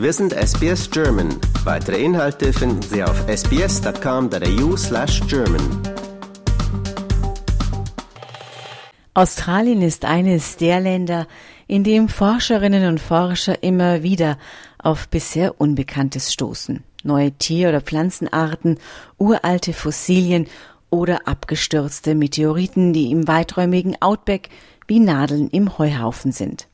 Wir 0.00 0.14
sind 0.14 0.32
SBS 0.32 0.90
German. 0.90 1.28
Weitere 1.64 2.02
Inhalte 2.02 2.54
finden 2.54 2.80
Sie 2.80 3.04
auf 3.04 3.22
sbs.com.au 3.28 4.74
slash 4.74 5.20
German. 5.28 5.60
Australien 9.12 9.82
ist 9.82 10.06
eines 10.06 10.56
der 10.56 10.80
Länder, 10.80 11.26
in 11.66 11.84
dem 11.84 12.08
Forscherinnen 12.08 12.88
und 12.88 12.98
Forscher 12.98 13.62
immer 13.62 14.02
wieder 14.02 14.38
auf 14.78 15.06
bisher 15.06 15.60
Unbekanntes 15.60 16.32
stoßen. 16.32 16.82
Neue 17.02 17.32
Tier- 17.32 17.68
oder 17.68 17.82
Pflanzenarten, 17.82 18.78
uralte 19.18 19.74
Fossilien 19.74 20.46
oder 20.88 21.28
abgestürzte 21.28 22.14
Meteoriten, 22.14 22.94
die 22.94 23.10
im 23.10 23.28
weiträumigen 23.28 24.00
Outback 24.00 24.48
wie 24.86 24.98
Nadeln 24.98 25.50
im 25.50 25.76
Heuhaufen 25.76 26.32
sind. 26.32 26.68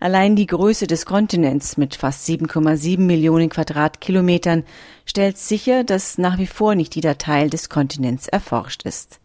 Allein 0.00 0.36
die 0.36 0.46
Größe 0.46 0.86
des 0.86 1.06
Kontinents 1.06 1.76
mit 1.76 1.96
fast 1.96 2.26
7,7 2.26 3.00
Millionen 3.00 3.48
Quadratkilometern 3.48 4.64
stellt 5.06 5.38
sicher, 5.38 5.84
dass 5.84 6.18
nach 6.18 6.38
wie 6.38 6.46
vor 6.46 6.74
nicht 6.74 6.96
jeder 6.96 7.18
Teil 7.18 7.50
des 7.50 7.68
Kontinents 7.68 8.28
erforscht 8.28 8.84
ist. 8.84 9.20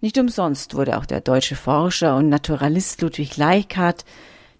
Nicht 0.00 0.18
umsonst 0.18 0.74
wurde 0.74 0.98
auch 0.98 1.06
der 1.06 1.20
deutsche 1.20 1.56
Forscher 1.56 2.16
und 2.16 2.28
Naturalist 2.28 3.00
Ludwig 3.00 3.36
Leichhardt, 3.36 4.04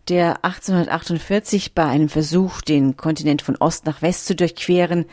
der 0.09 0.45
1848 0.45 1.75
bei 1.75 1.85
einem 1.85 2.09
Versuch, 2.09 2.61
den 2.61 2.97
Kontinent 2.97 3.43
von 3.43 3.57
Ost 3.57 3.87
nach 3.87 4.03
West 4.03 4.27
zu 4.27 4.35
durchqueren, 4.35 5.07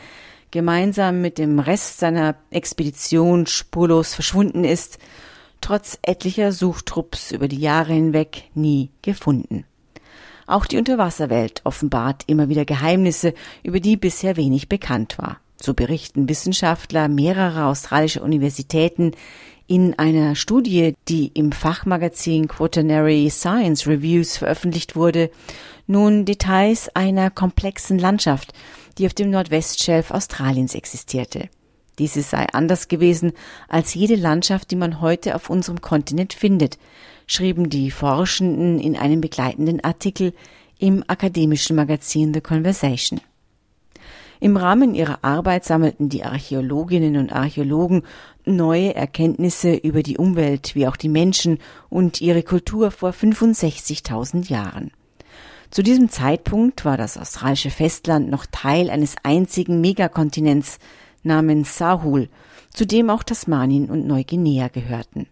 gemeinsam 0.52 1.22
mit 1.22 1.38
dem 1.38 1.60
Rest 1.60 2.00
seiner 2.00 2.36
Expedition 2.50 3.48
spurlos 3.48 4.14
verschwunden 4.14 4.64
ist, 4.64 5.00
trotz 5.62 6.00
etlicher 6.02 6.52
Suchtrupps 6.52 7.32
über 7.32 7.48
die 7.48 7.60
Jahre 7.60 7.94
hinweg 7.94 8.50
nie 8.54 8.90
gefunden. 9.02 9.66
Auch 10.48 10.66
die 10.66 10.78
Unterwasserwelt 10.78 11.62
offenbart 11.64 12.24
immer 12.28 12.50
wieder 12.50 12.66
Geheimnisse, 12.66 13.34
über 13.64 13.80
die 13.80 13.96
bisher 13.96 14.36
wenig 14.36 14.68
bekannt 14.68 15.18
war. 15.18 15.40
So 15.56 15.74
berichten 15.74 16.28
Wissenschaftler 16.28 17.08
mehrerer 17.08 17.68
australischer 17.68 18.24
Universitäten 18.24 19.12
in 19.68 19.98
einer 19.98 20.36
Studie, 20.36 20.96
die 21.08 21.28
im 21.28 21.54
Fachmagazin 21.54 22.50
Quaternary 22.50 23.30
Science 23.30 23.88
Reviews 23.88 24.36
veröffentlicht 24.38 24.98
wurde, 24.98 25.30
nun 25.88 26.26
Details 26.26 26.94
einer 26.96 27.30
komplexen 27.30 27.98
Landschaft, 27.98 28.52
die 28.98 29.06
auf 29.06 29.14
dem 29.14 29.30
Nordwestschelf 29.30 30.12
Australiens 30.12 30.76
existierte. 30.76 31.48
Diese 32.00 32.22
sei 32.22 32.48
anders 32.54 32.88
gewesen 32.88 33.34
als 33.68 33.94
jede 33.94 34.16
Landschaft, 34.16 34.72
die 34.72 34.76
man 34.76 35.02
heute 35.02 35.36
auf 35.36 35.50
unserem 35.50 35.82
Kontinent 35.82 36.34
findet, 36.34 36.78
schrieben 37.28 37.70
die 37.70 37.92
Forschenden 37.92 38.80
in 38.80 38.98
einem 38.98 39.22
begleitenden 39.22 39.84
Artikel 39.84 40.34
im 40.80 41.04
akademischen 41.08 41.76
Magazin 41.76 42.34
The 42.34 42.42
Conversation. 42.42 43.22
Im 44.40 44.58
Rahmen 44.58 44.96
ihrer 44.96 45.20
Arbeit 45.24 45.66
sammelten 45.66 46.10
die 46.10 46.24
Archäologinnen 46.24 47.18
und 47.18 47.32
Archäologen 47.32 48.02
neue 48.44 48.96
Erkenntnisse 48.96 49.76
über 49.76 50.02
die 50.02 50.18
Umwelt 50.18 50.74
wie 50.74 50.88
auch 50.88 50.96
die 50.96 51.10
Menschen 51.10 51.60
und 51.90 52.22
ihre 52.22 52.42
Kultur 52.42 52.90
vor 52.90 53.12
65.000 53.12 54.50
Jahren. 54.50 54.92
Zu 55.70 55.84
diesem 55.84 56.10
Zeitpunkt 56.10 56.84
war 56.86 56.98
das 56.98 57.20
australische 57.20 57.70
Festland 57.70 58.32
noch 58.32 58.48
Teil 58.52 58.90
eines 58.90 59.16
einzigen 59.22 59.80
Megakontinents, 59.80 60.80
namens 61.24 61.78
Sahul, 61.78 62.30
zu 62.72 62.86
dem 62.86 63.10
auch 63.10 63.24
Tasmanien 63.24 63.90
und 63.90 64.08
Neuguinea 64.08 64.68
gehörten. 64.68 65.28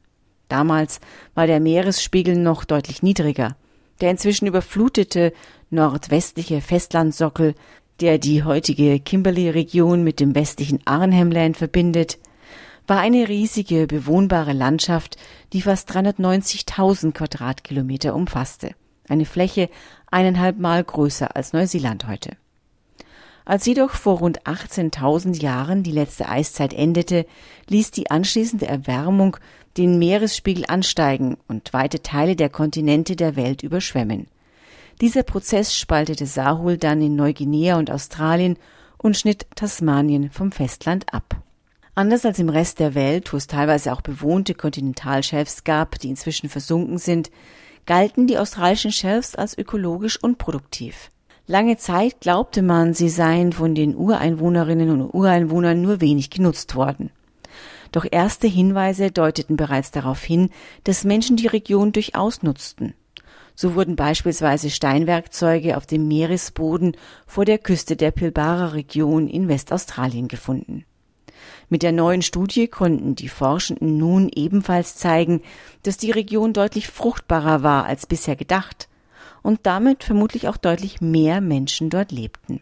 Damals 0.49 0.99
war 1.35 1.47
der 1.47 1.59
Meeresspiegel 1.59 2.35
noch 2.35 2.65
deutlich 2.65 3.03
niedriger. 3.03 3.55
Der 4.01 4.11
inzwischen 4.11 4.47
überflutete 4.47 5.33
nordwestliche 5.69 6.61
Festlandsockel, 6.61 7.53
der 7.99 8.17
die 8.17 8.43
heutige 8.43 8.99
Kimberley-Region 8.99 10.03
mit 10.03 10.19
dem 10.19 10.35
westlichen 10.35 10.79
Arnhem-Land 10.85 11.57
verbindet, 11.57 12.17
war 12.87 12.99
eine 12.99 13.27
riesige 13.27 13.85
bewohnbare 13.85 14.53
Landschaft, 14.53 15.17
die 15.53 15.61
fast 15.61 15.91
390.000 15.91 17.11
Quadratkilometer 17.11 18.15
umfasste. 18.15 18.71
Eine 19.07 19.25
Fläche 19.25 19.69
eineinhalb 20.09 20.57
Mal 20.57 20.83
größer 20.83 21.35
als 21.35 21.53
Neuseeland 21.53 22.07
heute. 22.07 22.31
Als 23.49 23.65
jedoch 23.65 23.89
vor 23.95 24.19
rund 24.19 24.43
18.000 24.43 25.41
Jahren 25.41 25.81
die 25.81 25.91
letzte 25.91 26.29
Eiszeit 26.29 26.71
endete, 26.71 27.25
ließ 27.67 27.89
die 27.89 28.11
anschließende 28.11 28.67
Erwärmung 28.67 29.37
den 29.75 29.97
Meeresspiegel 29.97 30.65
ansteigen 30.67 31.35
und 31.47 31.73
weite 31.73 32.03
Teile 32.03 32.35
der 32.35 32.49
Kontinente 32.49 33.15
der 33.15 33.35
Welt 33.35 33.63
überschwemmen. 33.63 34.27
Dieser 35.01 35.23
Prozess 35.23 35.75
spaltete 35.75 36.27
Sahul 36.27 36.77
dann 36.77 37.01
in 37.01 37.15
Neuguinea 37.15 37.79
und 37.79 37.89
Australien 37.89 38.55
und 38.99 39.17
schnitt 39.17 39.47
Tasmanien 39.55 40.29
vom 40.29 40.51
Festland 40.51 41.11
ab. 41.11 41.41
Anders 41.95 42.25
als 42.25 42.37
im 42.37 42.49
Rest 42.49 42.79
der 42.79 42.93
Welt, 42.93 43.33
wo 43.33 43.37
es 43.37 43.47
teilweise 43.47 43.93
auch 43.93 44.01
bewohnte 44.01 44.53
Kontinentalschelfs 44.53 45.63
gab, 45.63 45.97
die 45.97 46.09
inzwischen 46.09 46.49
versunken 46.49 46.99
sind, 46.99 47.31
galten 47.87 48.27
die 48.27 48.37
australischen 48.37 48.91
Shelfs 48.91 49.33
als 49.33 49.57
ökologisch 49.57 50.21
unproduktiv. 50.21 51.09
Lange 51.49 51.77
Zeit 51.77 52.21
glaubte 52.21 52.61
man, 52.61 52.93
sie 52.93 53.09
seien 53.09 53.53
von 53.53 53.73
den 53.73 53.95
Ureinwohnerinnen 53.95 54.91
und 54.91 55.11
Ureinwohnern 55.15 55.81
nur 55.81 55.99
wenig 55.99 56.29
genutzt 56.29 56.75
worden. 56.75 57.09
Doch 57.91 58.05
erste 58.11 58.45
Hinweise 58.45 59.09
deuteten 59.09 59.55
bereits 59.55 59.89
darauf 59.89 60.21
hin, 60.21 60.51
dass 60.83 61.05
Menschen 61.05 61.37
die 61.37 61.47
Region 61.47 61.91
durchaus 61.91 62.43
nutzten. 62.43 62.93
So 63.55 63.73
wurden 63.73 63.95
beispielsweise 63.95 64.69
Steinwerkzeuge 64.69 65.75
auf 65.75 65.87
dem 65.87 66.07
Meeresboden 66.07 66.95
vor 67.25 67.45
der 67.45 67.57
Küste 67.57 67.95
der 67.95 68.11
Pilbara-Region 68.11 69.27
in 69.27 69.47
Westaustralien 69.47 70.27
gefunden. 70.27 70.85
Mit 71.67 71.81
der 71.81 71.93
neuen 71.93 72.21
Studie 72.21 72.67
konnten 72.67 73.15
die 73.15 73.27
Forschenden 73.27 73.97
nun 73.97 74.29
ebenfalls 74.35 74.97
zeigen, 74.97 75.41
dass 75.81 75.97
die 75.97 76.11
Region 76.11 76.53
deutlich 76.53 76.87
fruchtbarer 76.89 77.63
war 77.63 77.85
als 77.85 78.05
bisher 78.05 78.35
gedacht 78.35 78.87
und 79.41 79.61
damit 79.63 80.03
vermutlich 80.03 80.47
auch 80.47 80.57
deutlich 80.57 81.01
mehr 81.01 81.41
Menschen 81.41 81.89
dort 81.89 82.11
lebten. 82.11 82.61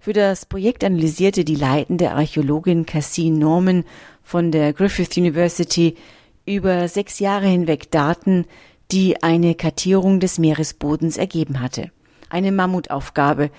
Für 0.00 0.12
das 0.12 0.46
Projekt 0.46 0.82
analysierte 0.82 1.44
die 1.44 1.54
leitende 1.54 2.10
Archäologin 2.10 2.86
Cassie 2.86 3.30
Norman 3.30 3.84
von 4.22 4.50
der 4.50 4.72
Griffith 4.72 5.16
University 5.16 5.96
über 6.44 6.88
sechs 6.88 7.20
Jahre 7.20 7.46
hinweg 7.46 7.90
Daten, 7.90 8.46
die 8.90 9.22
eine 9.22 9.54
Kartierung 9.54 10.18
des 10.18 10.38
Meeresbodens 10.38 11.16
ergeben 11.16 11.60
hatte. 11.60 11.92
Eine 12.30 12.50
Mammutaufgabe, 12.50 13.50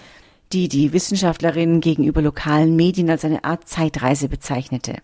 die 0.52 0.68
die 0.68 0.94
Wissenschaftlerin 0.94 1.80
gegenüber 1.80 2.22
lokalen 2.22 2.76
Medien 2.76 3.10
als 3.10 3.24
eine 3.26 3.44
Art 3.44 3.68
Zeitreise 3.68 4.28
bezeichnete. 4.28 4.98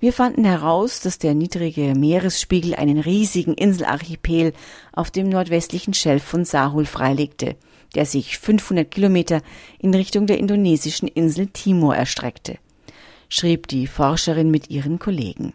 Wir 0.00 0.12
fanden 0.12 0.44
heraus, 0.44 1.00
dass 1.00 1.18
der 1.18 1.34
niedrige 1.34 1.94
Meeresspiegel 1.96 2.76
einen 2.76 3.00
riesigen 3.00 3.54
Inselarchipel 3.54 4.52
auf 4.92 5.10
dem 5.10 5.28
nordwestlichen 5.28 5.92
Schelf 5.92 6.22
von 6.22 6.44
Sahul 6.44 6.86
freilegte, 6.86 7.56
der 7.96 8.06
sich 8.06 8.38
500 8.38 8.88
Kilometer 8.88 9.42
in 9.80 9.92
Richtung 9.92 10.28
der 10.28 10.38
indonesischen 10.38 11.08
Insel 11.08 11.48
Timor 11.48 11.96
erstreckte, 11.96 12.58
schrieb 13.28 13.66
die 13.66 13.88
Forscherin 13.88 14.52
mit 14.52 14.70
ihren 14.70 15.00
Kollegen. 15.00 15.52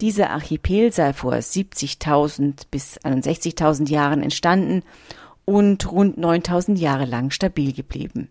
Dieser 0.00 0.30
Archipel 0.30 0.90
sei 0.90 1.12
vor 1.12 1.34
70.000 1.34 2.62
bis 2.70 2.98
61.000 3.00 3.90
Jahren 3.90 4.22
entstanden 4.22 4.82
und 5.44 5.92
rund 5.92 6.16
9.000 6.16 6.78
Jahre 6.78 7.04
lang 7.04 7.30
stabil 7.30 7.74
geblieben. 7.74 8.30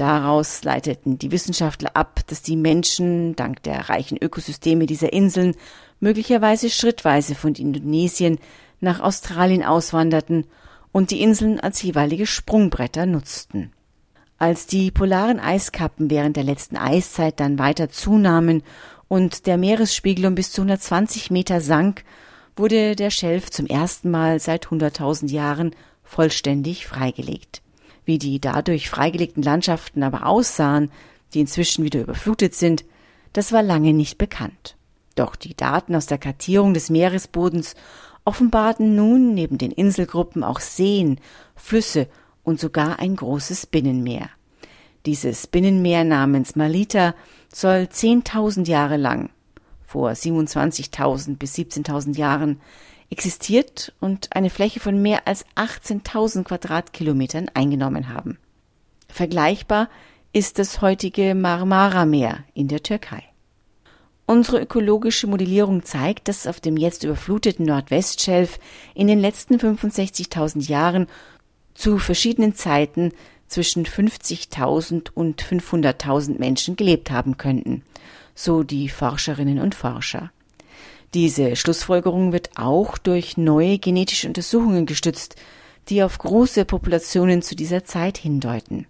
Daraus 0.00 0.64
leiteten 0.64 1.18
die 1.18 1.30
Wissenschaftler 1.30 1.90
ab, 1.92 2.20
dass 2.28 2.40
die 2.40 2.56
Menschen 2.56 3.36
dank 3.36 3.62
der 3.64 3.90
reichen 3.90 4.16
Ökosysteme 4.16 4.86
dieser 4.86 5.12
Inseln 5.12 5.54
möglicherweise 6.00 6.70
schrittweise 6.70 7.34
von 7.34 7.54
Indonesien 7.54 8.38
nach 8.80 9.00
Australien 9.00 9.62
auswanderten 9.62 10.46
und 10.90 11.10
die 11.10 11.20
Inseln 11.20 11.60
als 11.60 11.82
jeweilige 11.82 12.24
Sprungbretter 12.24 13.04
nutzten. 13.04 13.72
Als 14.38 14.66
die 14.66 14.90
polaren 14.90 15.38
Eiskappen 15.38 16.08
während 16.08 16.38
der 16.38 16.44
letzten 16.44 16.78
Eiszeit 16.78 17.38
dann 17.38 17.58
weiter 17.58 17.90
zunahmen 17.90 18.62
und 19.06 19.46
der 19.46 19.58
Meeresspiegel 19.58 20.24
um 20.24 20.34
bis 20.34 20.50
zu 20.50 20.62
120 20.62 21.30
Meter 21.30 21.60
sank, 21.60 22.04
wurde 22.56 22.96
der 22.96 23.10
Schelf 23.10 23.50
zum 23.50 23.66
ersten 23.66 24.10
Mal 24.10 24.40
seit 24.40 24.68
100.000 24.68 25.30
Jahren 25.30 25.76
vollständig 26.02 26.86
freigelegt. 26.86 27.60
Wie 28.04 28.18
die 28.18 28.40
dadurch 28.40 28.88
freigelegten 28.90 29.42
Landschaften 29.42 30.02
aber 30.02 30.26
aussahen, 30.26 30.90
die 31.34 31.40
inzwischen 31.40 31.84
wieder 31.84 32.00
überflutet 32.00 32.54
sind, 32.54 32.84
das 33.32 33.52
war 33.52 33.62
lange 33.62 33.92
nicht 33.92 34.18
bekannt. 34.18 34.76
Doch 35.14 35.36
die 35.36 35.54
Daten 35.54 35.94
aus 35.94 36.06
der 36.06 36.18
Kartierung 36.18 36.74
des 36.74 36.90
Meeresbodens 36.90 37.74
offenbarten 38.24 38.96
nun 38.96 39.34
neben 39.34 39.58
den 39.58 39.70
Inselgruppen 39.70 40.44
auch 40.44 40.60
Seen, 40.60 41.20
Flüsse 41.54 42.08
und 42.42 42.60
sogar 42.60 42.98
ein 42.98 43.16
großes 43.16 43.66
Binnenmeer. 43.66 44.28
Dieses 45.06 45.46
Binnenmeer 45.46 46.04
namens 46.04 46.56
Malita 46.56 47.14
soll 47.52 47.88
10.000 47.90 48.68
Jahre 48.68 48.96
lang, 48.96 49.30
vor 49.86 50.10
27.000 50.10 51.36
bis 51.36 51.54
17.000 51.54 52.16
Jahren, 52.16 52.60
existiert 53.10 53.92
und 54.00 54.34
eine 54.34 54.50
Fläche 54.50 54.80
von 54.80 55.02
mehr 55.02 55.26
als 55.26 55.44
18.000 55.56 56.44
Quadratkilometern 56.44 57.50
eingenommen 57.54 58.08
haben. 58.08 58.38
Vergleichbar 59.08 59.88
ist 60.32 60.58
das 60.58 60.80
heutige 60.80 61.34
Marmara-Meer 61.34 62.44
in 62.54 62.68
der 62.68 62.82
Türkei. 62.82 63.24
Unsere 64.26 64.60
ökologische 64.60 65.26
Modellierung 65.26 65.82
zeigt, 65.84 66.28
dass 66.28 66.46
auf 66.46 66.60
dem 66.60 66.76
jetzt 66.76 67.02
überfluteten 67.02 67.66
Nordwestschelf 67.66 68.60
in 68.94 69.08
den 69.08 69.18
letzten 69.18 69.56
65.000 69.56 70.68
Jahren 70.68 71.08
zu 71.74 71.98
verschiedenen 71.98 72.54
Zeiten 72.54 73.12
zwischen 73.48 73.84
50.000 73.84 75.10
und 75.12 75.42
500.000 75.42 76.38
Menschen 76.38 76.76
gelebt 76.76 77.10
haben 77.10 77.38
könnten, 77.38 77.82
so 78.36 78.62
die 78.62 78.88
Forscherinnen 78.88 79.58
und 79.58 79.74
Forscher. 79.74 80.30
Diese 81.14 81.56
Schlussfolgerung 81.56 82.32
wird 82.32 82.50
auch 82.56 82.96
durch 82.96 83.36
neue 83.36 83.78
genetische 83.78 84.28
Untersuchungen 84.28 84.86
gestützt, 84.86 85.34
die 85.88 86.04
auf 86.04 86.18
große 86.18 86.64
Populationen 86.64 87.42
zu 87.42 87.56
dieser 87.56 87.84
Zeit 87.84 88.16
hindeuten. 88.16 88.86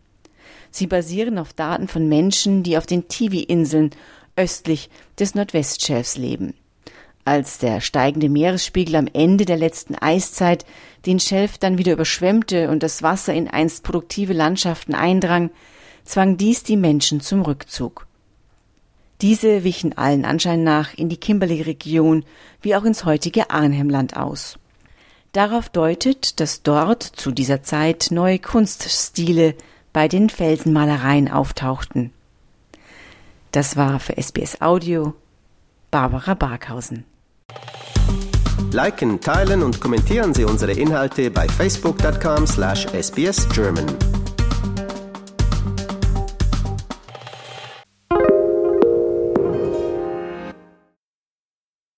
Sie 0.70 0.86
basieren 0.86 1.38
auf 1.38 1.54
Daten 1.54 1.88
von 1.88 2.08
Menschen, 2.08 2.62
die 2.62 2.76
auf 2.76 2.86
den 2.86 3.08
Tiwi-Inseln 3.08 3.90
östlich 4.36 4.90
des 5.18 5.34
Nordwestschelfs 5.34 6.16
leben. 6.16 6.54
Als 7.24 7.58
der 7.58 7.80
steigende 7.80 8.28
Meeresspiegel 8.28 8.96
am 8.96 9.08
Ende 9.12 9.44
der 9.44 9.56
letzten 9.56 9.94
Eiszeit 9.94 10.64
den 11.06 11.20
Schelf 11.20 11.58
dann 11.58 11.78
wieder 11.78 11.92
überschwemmte 11.92 12.68
und 12.70 12.82
das 12.82 13.02
Wasser 13.02 13.32
in 13.32 13.48
einst 13.48 13.82
produktive 13.82 14.32
Landschaften 14.32 14.94
eindrang, 14.94 15.50
zwang 16.04 16.36
dies 16.36 16.64
die 16.64 16.76
Menschen 16.76 17.20
zum 17.20 17.42
Rückzug. 17.42 18.06
Diese 19.22 19.64
wichen 19.64 19.96
allen 19.98 20.24
Anschein 20.24 20.62
nach 20.64 20.94
in 20.94 21.08
die 21.08 21.18
Kimberley-Region 21.18 22.24
wie 22.62 22.74
auch 22.74 22.84
ins 22.84 23.04
heutige 23.04 23.50
Arnhemland 23.50 24.16
aus. 24.16 24.58
Darauf 25.32 25.68
deutet, 25.68 26.40
dass 26.40 26.62
dort 26.62 27.02
zu 27.02 27.30
dieser 27.30 27.62
Zeit 27.62 28.08
neue 28.10 28.38
Kunststile 28.38 29.54
bei 29.92 30.08
den 30.08 30.30
Felsenmalereien 30.30 31.30
auftauchten. 31.30 32.12
Das 33.52 33.76
war 33.76 34.00
für 34.00 34.16
SBS 34.16 34.62
Audio 34.62 35.12
Barbara 35.90 36.32
Barkhausen. 36.34 37.04
Liken, 38.72 39.20
teilen 39.20 39.62
und 39.62 39.80
kommentieren 39.80 40.34
Sie 40.34 40.44
unsere 40.44 40.72
Inhalte 40.72 41.30
bei 41.30 41.48
facebook.com/sbsgerman. 41.48 44.19